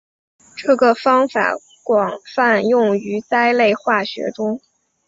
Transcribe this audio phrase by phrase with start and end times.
[0.57, 1.53] 这个方法
[1.83, 4.59] 广泛用于甾类化学中。